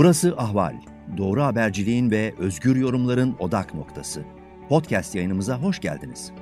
[0.00, 0.76] Burası Ahval.
[1.16, 4.24] Doğru haberciliğin ve özgür yorumların odak noktası.
[4.68, 6.32] Podcast yayınımıza hoş geldiniz.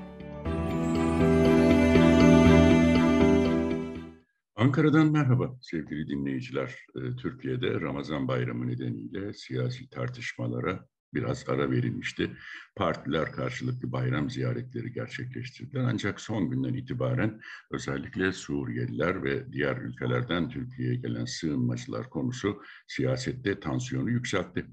[4.56, 6.76] Ankara'dan merhaba sevgili dinleyiciler.
[6.96, 12.36] Ee, Türkiye'de Ramazan bayramı nedeniyle siyasi tartışmalara biraz ara verilmişti.
[12.76, 15.80] Partiler karşılıklı bayram ziyaretleri gerçekleştirdiler.
[15.80, 24.10] Ancak son günden itibaren özellikle Suriyeliler ve diğer ülkelerden Türkiye'ye gelen sığınmacılar konusu siyasette tansiyonu
[24.10, 24.66] yükseltti.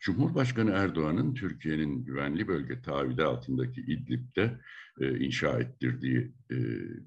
[0.00, 4.58] Cumhurbaşkanı Erdoğan'ın Türkiye'nin güvenli bölge taahhüdü altındaki İdlib'de
[5.00, 6.56] e, inşa ettirdiği e,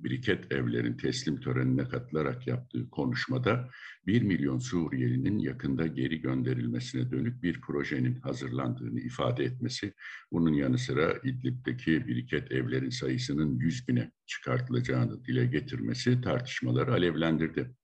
[0.03, 3.69] biriket evlerin teslim törenine katılarak yaptığı konuşmada
[4.07, 9.93] 1 milyon Suriyelinin yakında geri gönderilmesine dönük bir projenin hazırlandığını ifade etmesi,
[10.31, 17.75] bunun yanı sıra İdlib'deki biriket evlerin sayısının 100 bine çıkartılacağını dile getirmesi tartışmaları alevlendirdi.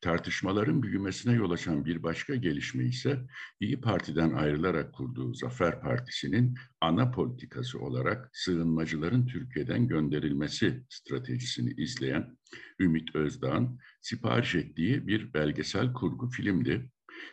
[0.00, 3.26] Tartışmaların büyümesine yol açan bir başka gelişme ise
[3.60, 12.38] İyi Parti'den ayrılarak kurduğu Zafer Partisi'nin ana politikası olarak sığınmacıların Türkiye'den gönderilmesi stratejisini izleyen
[12.80, 16.90] Ümit Özdağ'ın sipariş ettiği bir belgesel kurgu filmdi.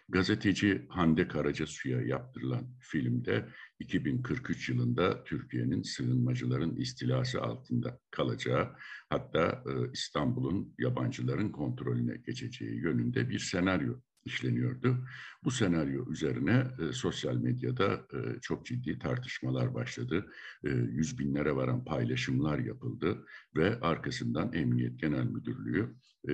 [0.09, 3.45] Gazeteci Hande Karacasu'ya yaptırılan filmde
[3.79, 8.75] 2043 yılında Türkiye'nin sığınmacıların istilası altında kalacağı,
[9.09, 14.97] hatta e, İstanbul'un yabancıların kontrolüne geçeceği yönünde bir senaryo işleniyordu.
[15.43, 20.31] Bu senaryo üzerine e, sosyal medyada e, çok ciddi tartışmalar başladı.
[20.63, 25.95] E, yüz binlere varan paylaşımlar yapıldı ve arkasından Emniyet Genel Müdürlüğü
[26.29, 26.33] e,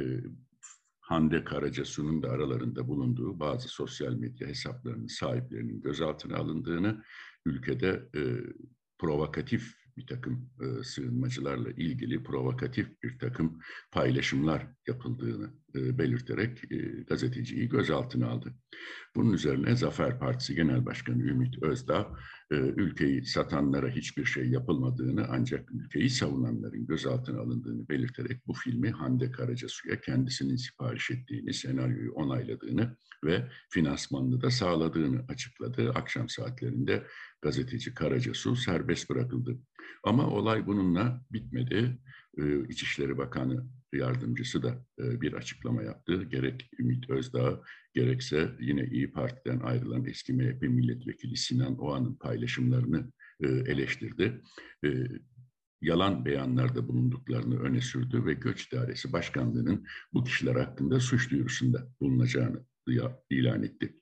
[1.06, 7.04] Hande Karacasu'nun da aralarında bulunduğu bazı sosyal medya hesaplarının sahiplerinin gözaltına alındığını,
[7.46, 8.22] ülkede e,
[8.98, 13.60] provokatif bir takım e, sığınmacılarla ilgili provokatif bir takım
[13.92, 18.54] paylaşımlar yapıldığını belirterek e, gazeteciyi gözaltına aldı.
[19.16, 22.16] Bunun üzerine Zafer Partisi Genel Başkanı Ümit Özdağ,
[22.52, 29.32] e, ülkeyi satanlara hiçbir şey yapılmadığını ancak ülkeyi savunanların gözaltına alındığını belirterek bu filmi Hande
[29.32, 35.92] Karacasu'ya kendisinin sipariş ettiğini, senaryoyu onayladığını ve finansmanını da sağladığını açıkladı.
[35.92, 37.04] Akşam saatlerinde
[37.42, 39.58] gazeteci Karacasu serbest bırakıldı.
[40.04, 42.00] Ama olay bununla bitmedi.
[42.70, 46.24] İçişleri Bakanı yardımcısı da e, bir açıklama yaptı.
[46.24, 47.62] Gerek Ümit Özdağ
[47.94, 54.42] gerekse yine İyi Parti'den ayrılan eski MHP milletvekili Sinan Oğan'ın paylaşımlarını e, eleştirdi.
[54.86, 54.90] E,
[55.82, 62.66] yalan beyanlarda bulunduklarını öne sürdü ve Göç İdaresi Başkanlığı'nın bu kişiler hakkında suç duyurusunda bulunacağını
[63.30, 64.00] ilan etti.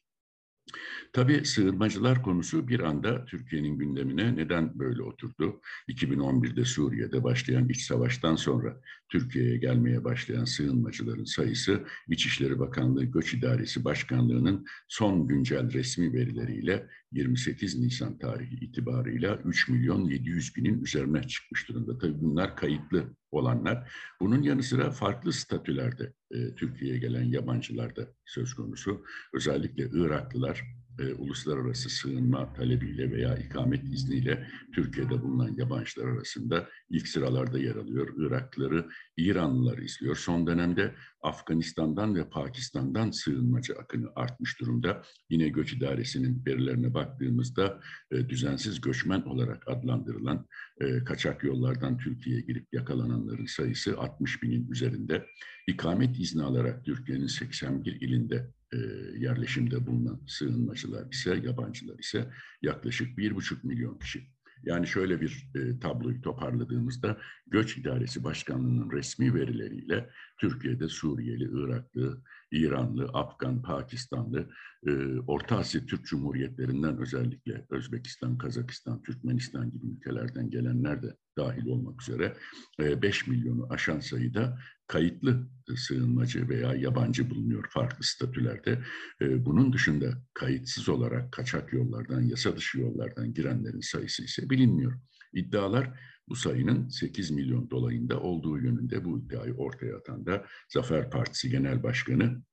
[1.13, 5.61] Tabii sığınmacılar konusu bir anda Türkiye'nin gündemine neden böyle oturdu?
[5.89, 13.85] 2011'de Suriye'de başlayan iç savaştan sonra Türkiye'ye gelmeye başlayan sığınmacıların sayısı İçişleri Bakanlığı Göç İdaresi
[13.85, 21.69] Başkanlığı'nın son güncel resmi verileriyle 28 Nisan tarihi itibarıyla 3 milyon 700 binin üzerine çıkmış
[21.69, 21.97] durumda.
[21.97, 23.91] Tabii bunlar kayıtlı olanlar.
[24.19, 29.05] Bunun yanı sıra farklı statülerde e, Türkiye'ye gelen yabancılar da söz konusu.
[29.33, 30.63] Özellikle Iraklılar,
[30.99, 38.13] e, uluslararası sığınma talebiyle veya ikamet izniyle Türkiye'de bulunan yabancılar arasında ilk sıralarda yer alıyor.
[38.17, 40.15] Iraklıları, İranlılar izliyor.
[40.15, 45.03] Son dönemde Afganistan'dan ve Pakistan'dan sığınmacı akını artmış durumda.
[45.29, 50.47] Yine göç idaresinin verilerine baktığımızda e, düzensiz göçmen olarak adlandırılan
[50.81, 55.25] e, kaçak yollardan Türkiye'ye girip yakalananların sayısı 60 binin üzerinde.
[55.67, 58.77] İkamet izni alarak Türkiye'nin 81 ilinde e,
[59.17, 62.29] yerleşimde bulunan sığınmacılar ise, yabancılar ise
[62.61, 64.27] yaklaşık bir buçuk milyon kişi.
[64.63, 67.17] Yani şöyle bir e, tabloyu toparladığımızda
[67.47, 74.49] Göç İdaresi Başkanlığı'nın resmi verileriyle Türkiye'de Suriyeli, Iraklı, İranlı, Afgan, Pakistanlı,
[74.87, 74.91] e,
[75.27, 82.35] Orta Asya Türk Cumhuriyetlerinden özellikle Özbekistan, Kazakistan, Türkmenistan gibi ülkelerden gelenler de dahil olmak üzere
[82.79, 88.83] 5 e, milyonu aşan sayıda kayıtlı sığınmacı veya yabancı bulunuyor farklı statülerde.
[89.21, 94.93] E, bunun dışında kayıtsız olarak kaçak yollardan, yasa dışı yollardan girenlerin sayısı ise bilinmiyor.
[95.33, 95.99] İddialar
[96.29, 101.83] bu sayının 8 milyon dolayında olduğu yönünde bu iddiayı ortaya atan da Zafer Partisi Genel
[101.83, 102.43] Başkanı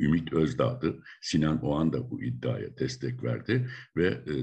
[0.00, 1.02] Ümit Özdağ'dı.
[1.20, 4.34] Sinan Oğan da bu iddiaya destek verdi ve e,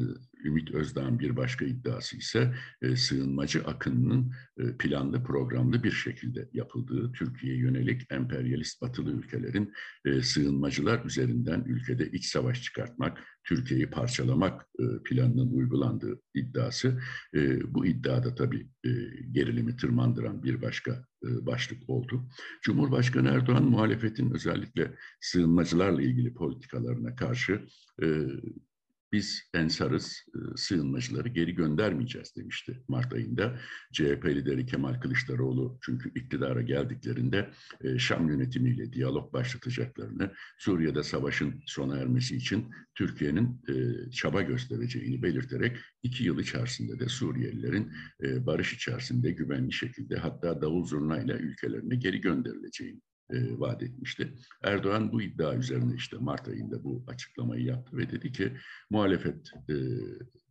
[0.44, 7.12] Ümit Özdağ'ın bir başka iddiası ise e, sığınmacı akınının e, planlı programlı bir şekilde yapıldığı
[7.12, 9.74] Türkiye'ye yönelik emperyalist batılı ülkelerin
[10.06, 17.02] e, sığınmacılar üzerinden ülkede iç savaş çıkartmak, Türkiye'yi parçalamak e, planının uygulandığı iddiası.
[17.36, 18.90] E, bu iddiada tabii e,
[19.32, 20.92] gerilimi tırmandıran bir başka
[21.24, 22.30] e, başlık oldu.
[22.62, 27.66] Cumhurbaşkanı Erdoğan muhalefetin özellikle sığınmacılarla ilgili politikalarına karşı
[28.04, 28.28] e,
[29.12, 33.60] biz ensarız, e, sığınmacıları geri göndermeyeceğiz demişti Mart ayında.
[33.94, 37.50] CHP lideri Kemal Kılıçdaroğlu çünkü iktidara geldiklerinde
[37.82, 42.66] e, Şam yönetimiyle diyalog başlatacaklarını, Suriye'de savaşın sona ermesi için
[42.96, 43.74] Türkiye'nin e,
[44.12, 51.38] çaba göstereceğini belirterek iki yıl içerisinde de Suriyelilerin barış içerisinde güvenli şekilde hatta davul zurnayla
[51.38, 53.02] ülkelerine geri gönderileceğini
[53.32, 54.34] e, vaat etmişti.
[54.64, 58.54] Erdoğan bu iddia üzerine işte Mart ayında bu açıklamayı yaptı ve dedi ki
[58.90, 59.76] muhalefet e,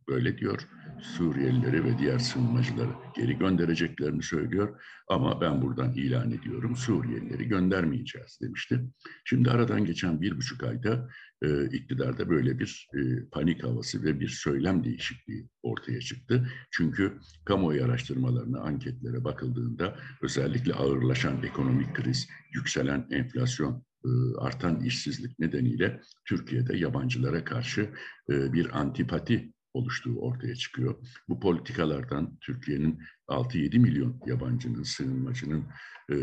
[0.09, 0.67] böyle diyor.
[1.01, 4.81] Suriyelileri ve diğer sığınmacıları geri göndereceklerini söylüyor.
[5.09, 8.81] Ama ben buradan ilan ediyorum Suriyelileri göndermeyeceğiz demişti.
[9.25, 11.09] Şimdi aradan geçen bir buçuk ayda
[11.41, 16.49] e, iktidarda böyle bir e, panik havası ve bir söylem değişikliği ortaya çıktı.
[16.71, 26.01] Çünkü kamuoyu araştırmalarına, anketlere bakıldığında özellikle ağırlaşan ekonomik kriz, yükselen enflasyon, e, artan işsizlik nedeniyle
[26.25, 27.89] Türkiye'de yabancılara karşı
[28.29, 30.95] e, bir antipati oluştuğu ortaya çıkıyor.
[31.29, 35.65] Bu politikalardan Türkiye'nin 6-7 milyon yabancının, sığınmacının
[36.11, 36.15] e,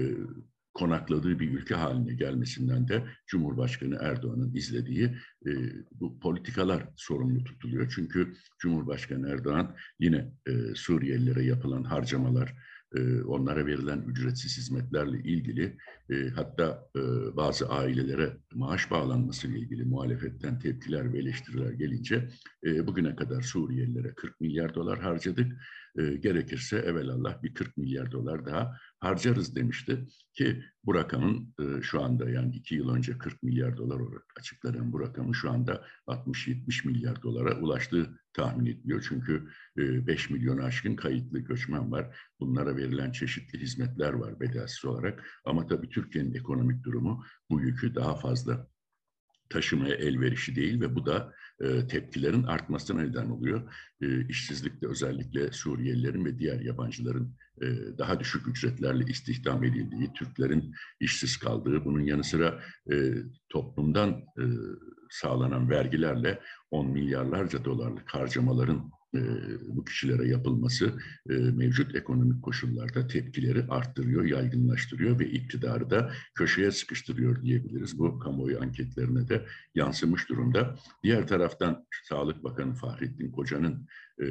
[0.75, 5.05] konakladığı bir ülke haline gelmesinden de Cumhurbaşkanı Erdoğan'ın izlediği
[5.47, 5.51] e,
[5.91, 7.93] bu politikalar sorumlu tutuluyor.
[7.95, 12.55] Çünkü Cumhurbaşkanı Erdoğan yine e, Suriyelilere yapılan harcamalar,
[12.95, 15.77] e, onlara verilen ücretsiz hizmetlerle ilgili
[16.11, 17.01] e, hatta e,
[17.37, 22.29] bazı ailelere maaş bağlanması ile ilgili muhalefetten tepkiler ve eleştiriler gelince
[22.87, 25.53] bugüne kadar Suriyelilere 40 milyar dolar harcadık.
[26.21, 32.57] Gerekirse evelallah bir 40 milyar dolar daha harcarız demişti ki bu rakamın şu anda yani
[32.57, 37.61] iki yıl önce 40 milyar dolar olarak açıklanan bu rakamın şu anda 60-70 milyar dolara
[37.61, 39.07] ulaştığı tahmin ediliyor.
[39.09, 42.17] Çünkü 5 milyon aşkın kayıtlı göçmen var.
[42.41, 45.41] Bunlara verilen çeşitli hizmetler var bedelsiz olarak.
[45.45, 48.69] Ama tabii Türkiye'nin ekonomik durumu bu yükü daha fazla
[49.51, 53.73] taşımaya elverişli değil ve bu da e, tepkilerin artmasına neden oluyor.
[54.03, 57.67] E, işsizlikte özellikle Suriyelilerin ve diğer yabancıların e,
[57.99, 62.63] daha düşük ücretlerle istihdam edildiği, Türklerin işsiz kaldığı, bunun yanı sıra
[62.93, 63.15] e,
[63.49, 64.45] toplumdan e,
[65.11, 69.21] sağlanan vergilerle on milyarlarca dolarlık harcamaların e,
[69.69, 70.93] bu kişilere yapılması
[71.31, 77.99] e, mevcut ekonomik koşullarda tepkileri arttırıyor, yaygınlaştırıyor ve iktidarı da köşeye sıkıştırıyor diyebiliriz.
[77.99, 80.77] Bu kamuoyu anketlerine de yansımış durumda.
[81.03, 83.87] Diğer taraftan Sağlık Bakanı Fahrettin Koca'nın
[84.23, 84.27] e,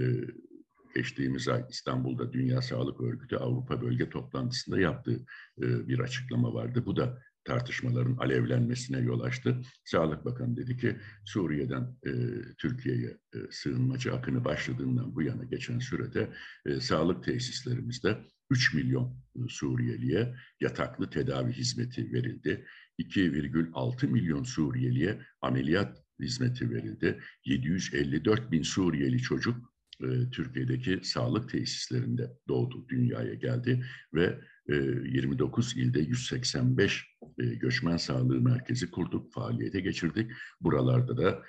[0.95, 5.25] geçtiğimiz ay İstanbul'da Dünya Sağlık Örgütü Avrupa Bölge Toplantısı'nda yaptığı
[5.57, 6.83] bir açıklama vardı.
[6.85, 9.61] Bu da tartışmaların alevlenmesine yol açtı.
[9.85, 12.11] Sağlık Bakanı dedi ki Suriye'den e,
[12.57, 16.29] Türkiye'ye e, sığınmacı akını başladığından bu yana geçen sürede
[16.65, 18.17] e, sağlık tesislerimizde
[18.49, 22.65] 3 milyon e, Suriyeliye yataklı tedavi hizmeti verildi.
[22.99, 27.19] 2,6 milyon Suriyeliye ameliyat hizmeti verildi.
[27.45, 34.39] 754 bin Suriyeli çocuk e, Türkiye'deki sağlık tesislerinde doğdu, dünyaya geldi ve
[34.69, 37.05] 29 e, ilde 185
[37.39, 40.31] e, göçmen sağlığı merkezi kurduk, faaliyete geçirdik.
[40.61, 41.43] Buralarda da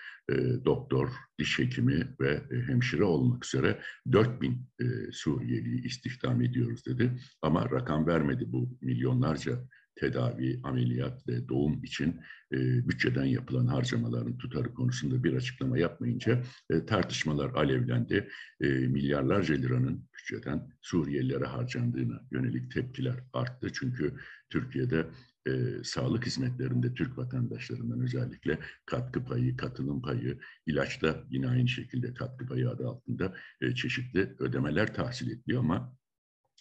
[0.64, 1.08] doktor,
[1.38, 3.80] diş hekimi ve hemşire olmak üzere
[4.12, 4.68] 4000
[5.12, 7.18] Suriyeli istihdam ediyoruz dedi.
[7.42, 9.58] Ama rakam vermedi bu milyonlarca
[9.96, 12.20] tedavi, ameliyat ve doğum için
[12.52, 18.28] e, bütçeden yapılan harcamaların tutarı konusunda bir açıklama yapmayınca e, tartışmalar alevlendi.
[18.60, 23.72] E, milyarlarca liranın bütçeden Suriyelilere harcandığına yönelik tepkiler arttı.
[23.72, 24.14] Çünkü
[24.50, 25.06] Türkiye'de
[25.46, 25.52] e,
[25.84, 32.70] sağlık hizmetlerinde Türk vatandaşlarından özellikle katkı payı, katılım payı, ilaçta yine aynı şekilde katkı payı
[32.70, 35.96] adı altında e, çeşitli ödemeler tahsil ediliyor ama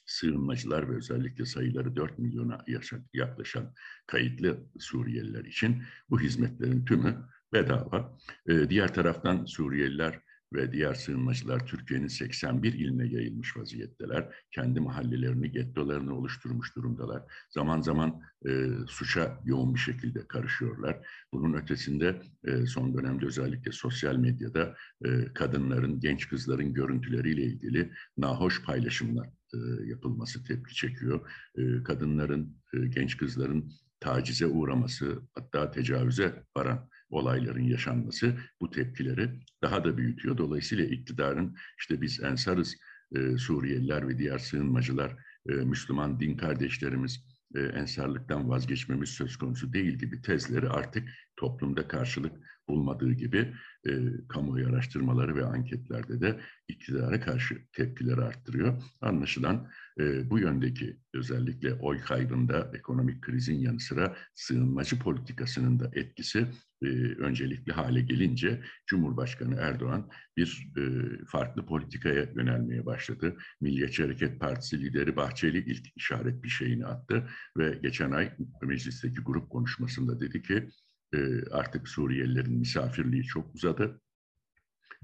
[0.05, 2.65] sığınmacılar ve özellikle sayıları 4 milyona
[3.13, 3.74] yaklaşan
[4.08, 7.17] kayıtlı Suriyeliler için bu hizmetlerin tümü
[7.53, 8.17] bedava.
[8.50, 10.20] Ee, diğer taraftan Suriyeliler
[10.53, 14.36] ve diğer sığınmacılar Türkiye'nin 81 iline yayılmış vaziyetteler.
[14.51, 17.24] Kendi mahallelerini, gettolarını oluşturmuş durumdalar.
[17.50, 21.07] Zaman zaman e, suça yoğun bir şekilde karışıyorlar.
[21.33, 28.63] Bunun ötesinde e, son dönemde özellikle sosyal medyada e, kadınların, genç kızların görüntüleriyle ilgili nahoş
[28.63, 31.29] paylaşımlar e, yapılması tepki çekiyor.
[31.57, 39.29] E, kadınların, e, genç kızların tacize uğraması, hatta tecavüze varan olayların yaşanması bu tepkileri
[39.62, 40.38] daha da büyütüyor.
[40.38, 42.75] Dolayısıyla iktidarın işte biz ensarız,
[43.15, 45.15] e, Suriyeliler ve diğer sığınmacılar,
[45.50, 52.33] e, Müslüman din kardeşlerimiz e, ensarlıktan vazgeçmemiz söz konusu değil gibi tezleri artık toplumda karşılık
[52.67, 53.53] bulmadığı gibi
[53.88, 53.91] e,
[54.29, 58.84] kamuoyu araştırmaları ve anketlerde de iktidara karşı tepkileri arttırıyor.
[59.01, 66.48] Anlaşılan e, bu yöndeki özellikle oy kaybında ekonomik krizin yanı sıra sığınmacı politikasının da etkisi
[66.84, 70.82] e, öncelikli hale gelince Cumhurbaşkanı Erdoğan bir e,
[71.25, 73.38] farklı politikaya yönelmeye başladı.
[73.62, 79.50] Milliyetçi Hareket Partisi lideri Bahçeli ilk işaret bir şeyini attı ve geçen ay meclisteki grup
[79.50, 80.70] konuşmasında dedi ki
[81.13, 84.01] e, artık Suriyelilerin misafirliği çok uzadı.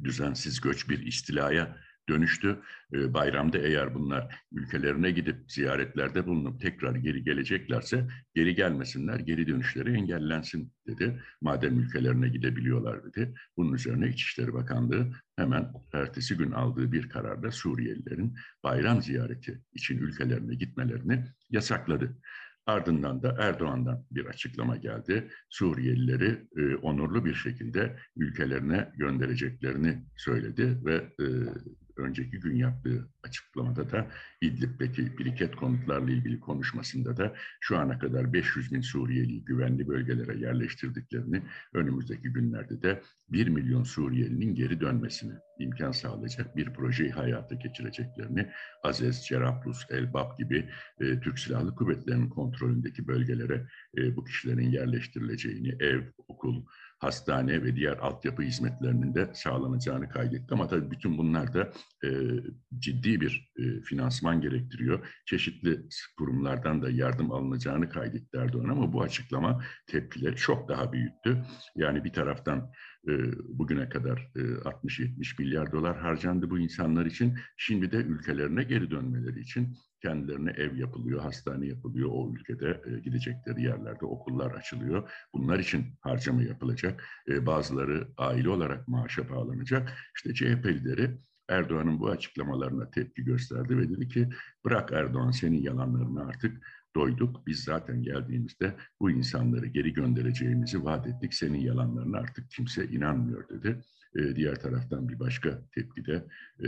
[0.03, 1.77] Düzensiz göç bir istilaya
[2.09, 2.59] dönüştü.
[2.93, 9.93] E, bayramda eğer bunlar ülkelerine gidip ziyaretlerde bulunup tekrar geri geleceklerse geri gelmesinler, geri dönüşleri
[9.93, 11.23] engellensin dedi.
[11.41, 13.33] Madem ülkelerine gidebiliyorlar dedi.
[13.57, 20.55] Bunun üzerine İçişleri Bakanlığı hemen ertesi gün aldığı bir kararla Suriyelilerin bayram ziyareti için ülkelerine
[20.55, 22.17] gitmelerini yasakladı.
[22.69, 25.29] Ardından da Erdoğan'dan bir açıklama geldi.
[25.49, 31.25] Suriyelileri e, onurlu bir şekilde ülkelerine göndereceklerini söyledi ve e,
[31.99, 34.07] önceki gün yaptığı açıklamada da
[34.41, 41.43] İdlib'deki biriket konutlarla ilgili konuşmasında da şu ana kadar 500 bin Suriyeli güvenli bölgelere yerleştirdiklerini,
[41.73, 48.51] önümüzdeki günlerde de 1 milyon Suriyelinin geri dönmesini imkan sağlayacak bir projeyi hayata geçireceklerini,
[48.83, 56.01] Azez, Cerablus, Elbap gibi e, Türk Silahlı Kuvvetleri'nin kontrolündeki bölgelere e, bu kişilerin yerleştirileceğini, ev,
[56.27, 56.65] okul,
[56.99, 60.53] hastane ve diğer altyapı hizmetlerinin de sağlanacağını kaydetti.
[60.53, 61.71] Ama tabii bütün bunlar da
[62.03, 62.09] e,
[62.79, 65.07] ciddi bir e, finansman gerektiriyor.
[65.25, 65.81] Çeşitli
[66.17, 71.43] kurumlardan da yardım alınacağını kaydetti Erdoğan ama bu açıklama tepkileri çok daha büyüttü.
[71.75, 72.71] Yani bir taraftan
[73.07, 73.11] e,
[73.43, 77.37] bugüne kadar e, 60-70 milyar dolar harcandı bu insanlar için.
[77.57, 83.63] Şimdi de ülkelerine geri dönmeleri için kendilerine ev yapılıyor, hastane yapılıyor o ülkede e, gidecekleri
[83.63, 85.11] yerlerde okullar açılıyor.
[85.33, 87.03] Bunlar için harcama yapılacak.
[87.29, 89.93] E, bazıları aile olarak maaşa bağlanacak.
[90.15, 91.17] İşte CHP lideri
[91.49, 94.29] Erdoğan'ın bu açıklamalarına tepki gösterdi ve dedi ki
[94.65, 96.65] bırak Erdoğan senin yalanlarını artık
[96.95, 97.47] doyduk.
[97.47, 101.33] Biz zaten geldiğimizde bu insanları geri göndereceğimizi vaat ettik.
[101.33, 103.81] Senin yalanlarına artık kimse inanmıyor dedi.
[104.15, 106.25] E, diğer taraftan bir başka tepki de
[106.63, 106.67] e,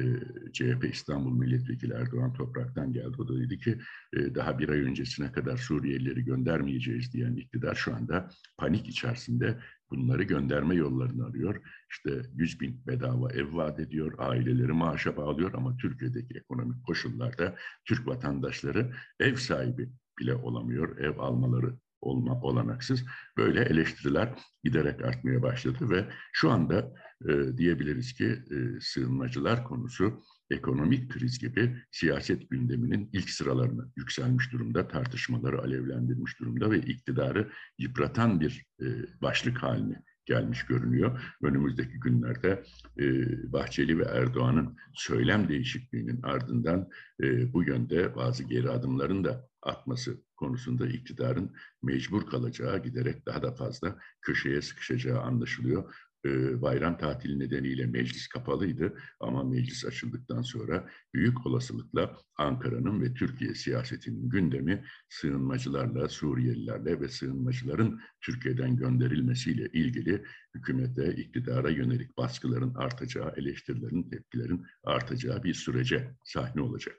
[0.53, 3.15] CHP İstanbul Milletvekili Erdoğan Toprak'tan geldi.
[3.19, 3.77] O da dedi ki
[4.13, 9.60] e, daha bir ay öncesine kadar Suriyelileri göndermeyeceğiz diyen iktidar şu anda panik içerisinde
[9.91, 11.62] bunları gönderme yollarını arıyor.
[11.91, 17.55] İşte 100 bin bedava ev vaat ediyor, aileleri maaşa bağlıyor ama Türkiye'deki ekonomik koşullarda
[17.86, 23.05] Türk vatandaşları ev sahibi bile olamıyor, ev almaları olma olanaksız.
[23.38, 24.29] Böyle eleştiriler
[24.63, 26.93] giderek artmaya başladı ve şu anda
[27.29, 34.88] e, diyebiliriz ki e, sığınmacılar konusu ekonomik kriz gibi siyaset gündeminin ilk sıralarına yükselmiş durumda,
[34.88, 38.86] tartışmaları alevlendirmiş durumda ve iktidarı yıpratan bir e,
[39.22, 41.21] başlık haline gelmiş görünüyor.
[41.41, 42.63] Önümüzdeki günlerde
[43.00, 43.05] e,
[43.53, 46.89] Bahçeli ve Erdoğan'ın söylem değişikliğinin ardından
[47.23, 53.51] e, bu yönde bazı geri adımların da atması konusunda iktidarın mecbur kalacağı, giderek daha da
[53.51, 56.10] fazla köşeye sıkışacağı anlaşılıyor.
[56.25, 63.55] Ee, bayram tatili nedeniyle meclis kapalıydı ama meclis açıldıktan sonra büyük olasılıkla Ankara'nın ve Türkiye
[63.55, 70.25] siyasetinin gündemi sığınmacılarla, Suriyelilerle ve sığınmacıların Türkiye'den gönderilmesiyle ilgili
[70.55, 76.97] hükümete, iktidara yönelik baskıların artacağı, eleştirilerin, tepkilerin artacağı bir sürece sahne olacak.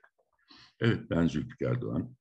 [0.81, 2.17] Evet ben Zülfikar Doğan.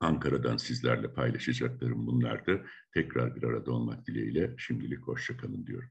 [0.00, 2.66] Ankara'dan sizlerle paylaşacaklarım bunlardı.
[2.94, 5.90] Tekrar bir arada olmak dileğiyle şimdilik hoşçakalın diyorum.